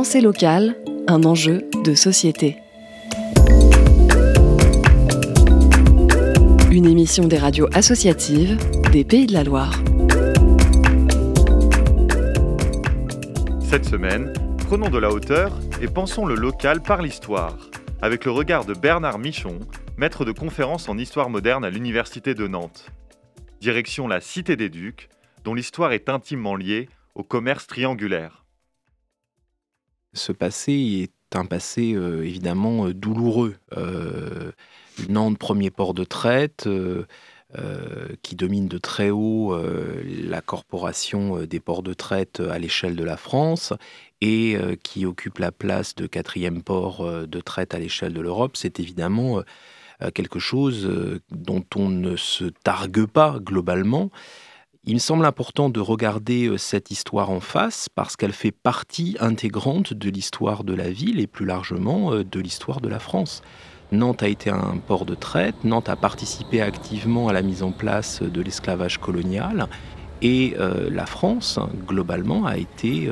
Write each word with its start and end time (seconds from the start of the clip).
Pensée 0.00 0.20
locale, 0.20 0.76
un 1.08 1.24
enjeu 1.24 1.68
de 1.84 1.92
société. 1.96 2.56
Une 6.70 6.86
émission 6.86 7.26
des 7.26 7.36
radios 7.36 7.66
associatives 7.74 8.56
des 8.92 9.02
Pays 9.02 9.26
de 9.26 9.32
la 9.32 9.42
Loire. 9.42 9.76
Cette 13.60 13.86
semaine, 13.86 14.32
prenons 14.68 14.88
de 14.88 14.98
la 14.98 15.10
hauteur 15.10 15.58
et 15.82 15.88
pensons 15.88 16.26
le 16.26 16.36
local 16.36 16.80
par 16.80 17.02
l'histoire, 17.02 17.58
avec 18.00 18.24
le 18.24 18.30
regard 18.30 18.64
de 18.64 18.74
Bernard 18.74 19.18
Michon, 19.18 19.58
maître 19.96 20.24
de 20.24 20.30
conférences 20.30 20.88
en 20.88 20.96
histoire 20.96 21.28
moderne 21.28 21.64
à 21.64 21.70
l'Université 21.70 22.34
de 22.34 22.46
Nantes. 22.46 22.86
Direction 23.60 24.06
la 24.06 24.20
Cité 24.20 24.54
des 24.54 24.68
Ducs, 24.68 25.08
dont 25.42 25.54
l'histoire 25.54 25.90
est 25.90 26.08
intimement 26.08 26.54
liée 26.54 26.88
au 27.16 27.24
commerce 27.24 27.66
triangulaire. 27.66 28.44
Ce 30.18 30.32
passé 30.32 30.72
est 31.04 31.36
un 31.36 31.46
passé 31.46 31.94
euh, 31.94 32.24
évidemment 32.24 32.86
euh, 32.86 32.94
douloureux. 32.94 33.54
Euh, 33.76 34.50
Nantes, 35.08 35.38
premier 35.38 35.70
port 35.70 35.94
de 35.94 36.02
traite, 36.02 36.68
qui 38.22 38.34
domine 38.34 38.66
de 38.66 38.78
très 38.78 39.10
haut 39.10 39.56
la 40.04 40.40
corporation 40.40 41.44
des 41.46 41.60
ports 41.60 41.84
de 41.84 41.94
traite 41.94 42.40
à 42.40 42.58
l'échelle 42.58 42.96
de 42.96 43.04
la 43.04 43.16
France 43.16 43.72
et 44.20 44.56
qui 44.82 45.06
occupe 45.06 45.38
la 45.38 45.52
place 45.52 45.94
de 45.94 46.08
quatrième 46.08 46.64
port 46.64 47.28
de 47.28 47.40
traite 47.40 47.74
à 47.74 47.78
l'échelle 47.78 48.12
de 48.12 48.20
l'Europe, 48.20 48.56
c'est 48.56 48.80
évidemment 48.80 49.40
quelque 50.14 50.40
chose 50.40 50.90
dont 51.30 51.64
on 51.76 51.88
ne 51.90 52.16
se 52.16 52.46
targue 52.64 53.06
pas 53.06 53.38
globalement. 53.38 54.10
Il 54.90 54.94
me 54.94 55.00
semble 55.00 55.26
important 55.26 55.68
de 55.68 55.80
regarder 55.80 56.46
euh, 56.46 56.56
cette 56.56 56.90
histoire 56.90 57.28
en 57.28 57.40
face 57.40 57.90
parce 57.94 58.16
qu'elle 58.16 58.32
fait 58.32 58.52
partie 58.52 59.18
intégrante 59.20 59.92
de 59.92 60.08
l'histoire 60.08 60.64
de 60.64 60.72
la 60.72 60.90
ville 60.90 61.20
et 61.20 61.26
plus 61.26 61.44
largement 61.44 62.14
euh, 62.14 62.24
de 62.24 62.40
l'histoire 62.40 62.80
de 62.80 62.88
la 62.88 62.98
France. 62.98 63.42
Nantes 63.92 64.22
a 64.22 64.28
été 64.28 64.48
un 64.48 64.78
port 64.78 65.04
de 65.04 65.14
traite, 65.14 65.62
Nantes 65.62 65.90
a 65.90 65.96
participé 65.96 66.62
activement 66.62 67.28
à 67.28 67.34
la 67.34 67.42
mise 67.42 67.62
en 67.62 67.70
place 67.70 68.22
de 68.22 68.40
l'esclavage 68.40 68.96
colonial 68.96 69.66
et 70.22 70.54
euh, 70.58 70.88
la 70.90 71.04
France, 71.04 71.58
globalement, 71.86 72.46
a 72.46 72.56
été 72.56 73.10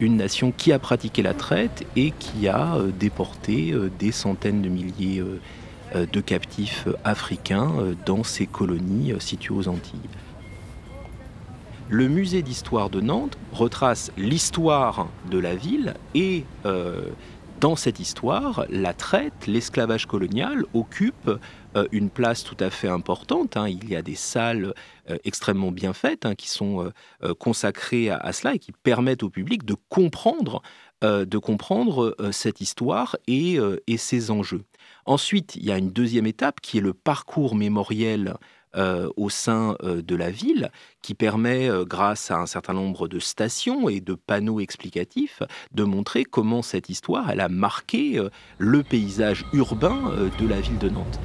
une 0.00 0.16
nation 0.16 0.50
qui 0.50 0.72
a 0.72 0.78
pratiqué 0.78 1.20
la 1.20 1.34
traite 1.34 1.84
et 1.94 2.12
qui 2.18 2.48
a 2.48 2.78
déporté 2.98 3.74
des 3.98 4.12
centaines 4.12 4.62
de 4.62 4.70
milliers 4.70 5.22
de 5.94 6.20
captifs 6.20 6.88
africains 7.04 7.70
dans 8.06 8.24
ses 8.24 8.46
colonies 8.46 9.12
situées 9.18 9.54
aux 9.54 9.68
Antilles. 9.68 10.08
Le 11.90 12.06
musée 12.06 12.42
d'histoire 12.42 12.90
de 12.90 13.00
Nantes 13.00 13.38
retrace 13.50 14.12
l'histoire 14.18 15.08
de 15.30 15.38
la 15.38 15.54
ville 15.56 15.94
et 16.14 16.44
euh, 16.66 17.08
dans 17.60 17.76
cette 17.76 17.98
histoire, 17.98 18.66
la 18.68 18.92
traite, 18.92 19.46
l'esclavage 19.46 20.04
colonial 20.04 20.64
occupe 20.74 21.30
euh, 21.76 21.86
une 21.90 22.10
place 22.10 22.44
tout 22.44 22.58
à 22.60 22.68
fait 22.68 22.88
importante. 22.88 23.56
Hein. 23.56 23.70
Il 23.70 23.88
y 23.88 23.96
a 23.96 24.02
des 24.02 24.16
salles 24.16 24.74
euh, 25.08 25.16
extrêmement 25.24 25.72
bien 25.72 25.94
faites 25.94 26.26
hein, 26.26 26.34
qui 26.34 26.50
sont 26.50 26.92
consacrées 27.38 28.10
à, 28.10 28.32
cela 28.34 28.54
et 28.54 28.58
qui 28.58 28.72
permettent 28.72 29.22
au 29.22 29.30
public 29.30 29.64
de 29.64 29.74
comprendre, 29.88 30.60
cette 32.32 32.60
histoire 32.60 33.16
et, 33.26 33.58
ses 33.96 34.30
enjeux. 34.30 34.64
Ensuite, 35.06 35.56
il 35.56 35.64
y 35.64 35.72
a 35.72 35.78
une 35.78 35.90
deuxième 35.90 36.26
étape 36.26 36.60
qui 36.60 36.78
est 36.78 36.82
le 36.82 36.92
parcours 36.92 37.54
mémoriel 37.54 38.34
euh, 38.76 39.08
au 39.16 39.30
sein 39.30 39.76
euh, 39.82 40.02
de 40.02 40.14
la 40.14 40.30
ville 40.30 40.70
qui 41.00 41.14
permet, 41.14 41.70
euh, 41.70 41.86
grâce 41.86 42.30
à 42.30 42.36
un 42.36 42.44
certain 42.44 42.74
nombre 42.74 43.08
de 43.08 43.18
stations 43.18 43.88
et 43.88 44.00
de 44.00 44.12
panneaux 44.14 44.60
explicatifs, 44.60 45.42
de 45.72 45.84
montrer 45.84 46.24
comment 46.24 46.60
cette 46.60 46.90
histoire 46.90 47.30
a 47.30 47.48
marqué 47.48 48.20
le 48.58 48.82
paysage 48.82 49.46
urbain 49.54 50.12
de 50.38 50.46
la 50.46 50.60
ville 50.60 50.76
de 50.78 50.90
Nantes. 50.90 51.18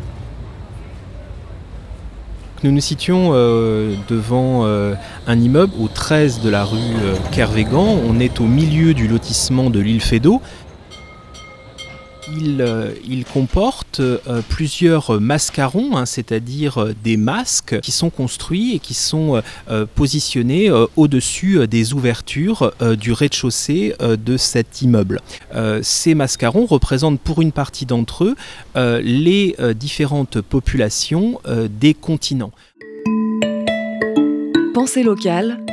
Nous 2.64 2.72
nous 2.72 2.82
situons 2.82 3.32
devant 4.08 4.66
un 4.66 5.40
immeuble 5.40 5.74
au 5.80 5.90
13 5.90 6.42
de 6.42 6.50
la 6.50 6.64
rue 6.64 6.78
Kervégan. 7.34 8.00
On 8.08 8.20
est 8.20 8.40
au 8.40 8.46
milieu 8.46 8.94
du 8.94 9.08
lotissement 9.08 9.70
de 9.70 9.80
l'île 9.80 10.02
Fédot, 10.02 10.42
euh, 12.60 12.94
il, 13.08 13.26
comporte 13.26 14.00
euh, 14.00 14.42
plusieurs 14.50 15.20
mascarons, 15.20 15.98
hein, 15.98 16.06
c'est-à-dire 16.06 16.78
euh, 16.78 16.94
des 17.04 17.18
masques 17.18 17.80
qui 17.82 17.92
sont 17.92 18.10
construits 18.10 18.76
et 18.76 18.80
qui 18.80 18.94
sont 18.94 19.42
positionnés 19.96 20.70
au-dessus 20.96 21.68
des 21.68 21.94
ouvertures 21.94 22.74
du 23.00 23.12
rez-de-chaussée 23.12 23.96
de 24.02 24.38
cet 24.38 24.82
immeuble. 24.82 25.20
ces 25.82 26.16
mascarons 26.16 26.66
représentent 26.66 27.20
pour 27.20 27.42
une 27.42 27.52
partie 27.52 27.86
d'entre 27.86 28.26
eux 28.26 28.36
les 29.02 29.56
différentes 29.76 30.42
populations 30.42 31.40
des 31.70 31.94
continents. 31.94 32.52
Pensée 34.74 35.04
locale, 35.04 35.64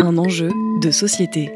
un 0.00 0.18
enjeu 0.18 0.50
de 0.80 0.90
société. 0.90 1.50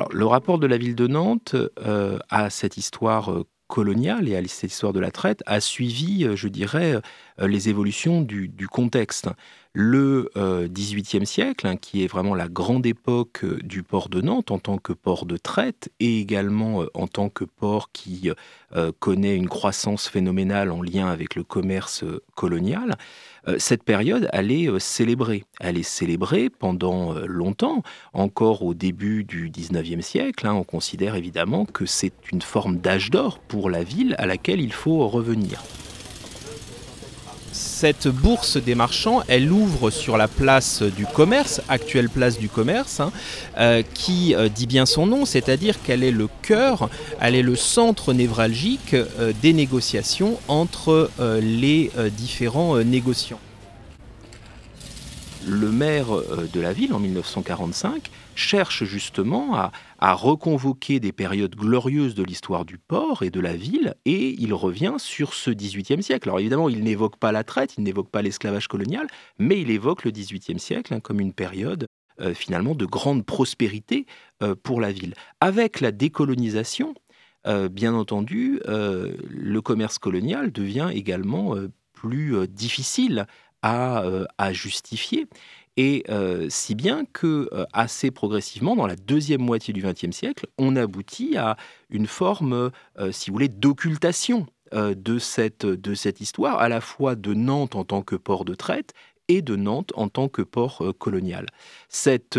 Alors, 0.00 0.14
le 0.14 0.24
rapport 0.24 0.58
de 0.58 0.66
la 0.66 0.78
ville 0.78 0.94
de 0.94 1.06
Nantes 1.06 1.54
euh, 1.84 2.18
à 2.30 2.48
cette 2.48 2.78
histoire 2.78 3.30
euh, 3.32 3.44
coloniale 3.66 4.30
et 4.30 4.34
à 4.34 4.42
cette 4.48 4.72
histoire 4.72 4.94
de 4.94 4.98
la 4.98 5.10
traite 5.10 5.42
a 5.44 5.60
suivi, 5.60 6.24
euh, 6.24 6.36
je 6.36 6.48
dirais, 6.48 6.94
les 7.38 7.68
évolutions 7.68 8.22
du, 8.22 8.50
contexte. 8.66 9.28
Le 9.74 10.30
XVIIIe 10.36 11.26
siècle, 11.26 11.66
hein, 11.66 11.76
qui 11.76 12.02
est 12.02 12.06
vraiment 12.06 12.34
la 12.34 12.48
grande 12.48 12.86
époque 12.86 13.44
du 13.62 13.82
port 13.82 14.08
de 14.08 14.22
Nantes 14.22 14.50
en 14.50 14.58
tant 14.58 14.78
que 14.78 14.94
port 14.94 15.26
de 15.26 15.36
traite 15.36 15.90
et 16.00 16.18
également 16.18 16.84
en 16.94 17.06
tant 17.06 17.28
que 17.28 17.44
port 17.44 17.92
qui 17.92 18.30
connaît 18.98 19.36
une 19.36 19.48
croissance 19.48 20.08
phénoménale 20.08 20.70
en 20.70 20.82
lien 20.82 21.06
avec 21.06 21.34
le 21.34 21.44
commerce 21.44 22.04
colonial, 22.34 22.96
cette 23.58 23.82
période, 23.82 24.28
elle 24.32 24.52
est 24.52 24.68
euh, 24.68 24.78
célébrée. 24.78 25.44
Elle 25.60 25.78
est 25.78 25.82
célébrée 25.82 26.50
pendant 26.50 27.14
euh, 27.14 27.26
longtemps, 27.26 27.82
encore 28.12 28.62
au 28.62 28.74
début 28.74 29.24
du 29.24 29.50
19e 29.50 30.02
siècle. 30.02 30.46
Hein. 30.46 30.54
on 30.54 30.64
considère 30.64 31.14
évidemment 31.14 31.64
que 31.64 31.86
c'est 31.86 32.12
une 32.32 32.42
forme 32.42 32.78
d'âge 32.78 33.10
d'or 33.10 33.38
pour 33.38 33.70
la 33.70 33.82
ville 33.82 34.14
à 34.18 34.26
laquelle 34.26 34.60
il 34.60 34.72
faut 34.72 35.06
revenir 35.08 35.62
cette 37.80 38.08
bourse 38.08 38.58
des 38.58 38.74
marchands, 38.74 39.22
elle 39.26 39.50
ouvre 39.50 39.88
sur 39.88 40.18
la 40.18 40.28
place 40.28 40.82
du 40.82 41.06
commerce, 41.06 41.62
actuelle 41.66 42.10
place 42.10 42.38
du 42.38 42.50
commerce, 42.50 43.00
hein, 43.00 43.10
euh, 43.56 43.82
qui 43.94 44.34
euh, 44.34 44.50
dit 44.50 44.66
bien 44.66 44.84
son 44.84 45.06
nom, 45.06 45.24
c'est-à-dire 45.24 45.82
qu'elle 45.82 46.04
est 46.04 46.10
le 46.10 46.28
cœur, 46.42 46.90
elle 47.22 47.34
est 47.34 47.40
le 47.40 47.56
centre 47.56 48.12
névralgique 48.12 48.92
euh, 48.92 49.32
des 49.40 49.54
négociations 49.54 50.38
entre 50.46 51.10
les 51.40 51.90
différents 52.18 52.76
négociants 52.84 53.40
le 55.46 55.70
maire 55.70 56.08
de 56.52 56.60
la 56.60 56.72
ville 56.72 56.92
en 56.92 56.98
1945 56.98 58.10
cherche 58.34 58.84
justement 58.84 59.54
à, 59.54 59.72
reconvoquer 60.14 60.98
des 60.98 61.12
périodes 61.12 61.54
glorieuses 61.54 62.14
de 62.14 62.22
l'histoire 62.22 62.64
du 62.64 62.78
port 62.78 63.22
et 63.22 63.30
de 63.30 63.40
la 63.40 63.54
ville, 63.54 63.94
et 64.06 64.34
il 64.40 64.54
revient 64.54 64.94
sur 64.98 65.34
ce 65.34 65.50
XVIIIe 65.50 66.02
siècle. 66.02 66.28
Alors 66.28 66.40
évidemment, 66.40 66.68
il 66.68 66.82
n'évoque 66.82 67.16
pas 67.16 67.32
la 67.32 67.44
traite, 67.44 67.74
il 67.76 67.84
n'évoque 67.84 68.10
pas 68.10 68.22
l'esclavage 68.22 68.66
colonial, 68.66 69.06
mais 69.38 69.60
il 69.60 69.70
évoque 69.70 70.04
le 70.04 70.10
XVIIIe 70.10 70.58
siècle 70.58 70.94
hein, 70.94 71.00
comme 71.00 71.20
une 71.20 71.34
période 71.34 71.86
euh, 72.20 72.34
finalement 72.34 72.74
de 72.74 72.84
grande 72.84 73.24
prospérité 73.24 74.04
euh, 74.42 74.54
pour 74.54 74.80
la 74.80 74.92
ville. 74.92 75.14
Avec 75.40 75.80
la 75.80 75.90
décolonisation, 75.90 76.94
euh, 77.46 77.68
bien 77.68 77.94
entendu, 77.94 78.60
le 78.66 79.60
commerce 79.60 79.98
colonial 79.98 80.52
devient 80.52 80.90
également 80.92 81.54
plus 81.94 82.46
difficile 82.48 83.26
à, 83.62 84.04
à 84.38 84.52
justifier. 84.52 85.26
Et 85.76 86.04
euh, 86.10 86.46
si 86.50 86.74
bien 86.74 87.04
que 87.12 87.48
euh, 87.52 87.64
assez 87.72 88.10
progressivement, 88.10 88.76
dans 88.76 88.86
la 88.86 88.96
deuxième 88.96 89.40
moitié 89.40 89.72
du 89.72 89.82
XXe 89.82 90.10
siècle, 90.10 90.46
on 90.58 90.76
aboutit 90.76 91.36
à 91.38 91.56
une 91.88 92.06
forme, 92.06 92.70
euh, 92.98 93.12
si 93.12 93.30
vous 93.30 93.34
voulez, 93.34 93.48
d'occultation 93.48 94.46
de, 94.72 95.18
cette, 95.18 95.66
de 95.66 95.94
cette 95.94 96.20
histoire, 96.20 96.60
à 96.60 96.68
la 96.68 96.80
fois 96.80 97.16
de 97.16 97.34
Nantes 97.34 97.74
en 97.74 97.82
tant 97.84 98.02
que 98.02 98.14
port 98.14 98.44
de 98.44 98.54
traite 98.54 98.92
et 99.26 99.42
de 99.42 99.56
Nantes 99.56 99.90
en 99.96 100.08
tant 100.08 100.28
que 100.28 100.42
port 100.42 100.84
colonial. 100.96 101.46
Cette, 101.88 102.38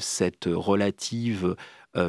cette 0.00 0.48
relative, 0.50 1.54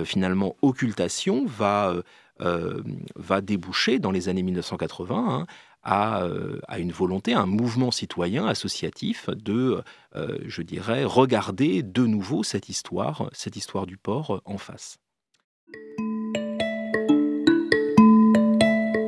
finalement, 0.06 0.56
occultation 0.64 1.46
va, 1.46 1.94
va 2.40 3.42
déboucher 3.42 4.00
dans 4.00 4.12
les 4.12 4.30
années 4.30 4.44
1980 4.44 5.46
euh, 5.86 6.60
à, 6.68 6.80
une 6.80 6.94
volonté, 6.94 7.34
un 7.34 7.46
mouvement 7.46 7.92
citoyen 7.92 8.46
associatif 8.46 9.30
de, 9.30 9.84
euh, 10.16 10.38
je 10.46 10.62
dirais, 10.62 11.04
regarder 11.04 11.84
de 11.84 12.06
nouveau 12.06 12.42
cette 12.42 12.70
histoire, 12.70 13.30
cette 13.34 13.58
histoire 13.58 13.86
du 13.86 13.98
port 13.98 14.42
en 14.46 14.58
face. 14.58 14.98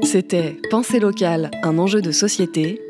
C'était 0.04 0.58
Pensée 0.70 1.00
locale, 1.00 1.50
un 1.64 1.78
enjeu 1.78 2.02
de 2.02 2.12
société. 2.12 2.82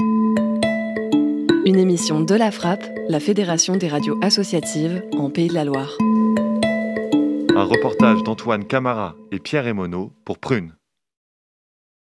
Une 1.66 1.78
émission 1.78 2.22
de 2.22 2.36
la 2.36 2.50
Frappe, 2.50 2.86
la 3.08 3.20
Fédération 3.20 3.76
des 3.76 3.88
radios 3.88 4.18
associatives 4.24 5.04
en 5.14 5.30
Pays 5.30 5.48
de 5.48 5.54
la 5.54 5.64
Loire. 5.64 5.96
Un 7.58 7.64
reportage 7.64 8.22
d'Antoine 8.24 8.66
Camara 8.66 9.16
et 9.32 9.40
Pierre 9.40 9.66
Emono 9.66 10.12
pour 10.26 10.40
Prune. 10.40 10.74